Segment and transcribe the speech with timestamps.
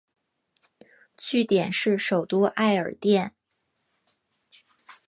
[1.15, 3.35] 据点是首都艾尔甸。